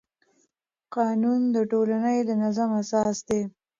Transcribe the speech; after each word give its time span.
قانون 0.95 1.41
د 1.55 1.57
ټولنې 1.71 2.17
د 2.27 2.31
نظم 2.43 2.69
اساس 2.81 3.17
دی. 3.27 3.41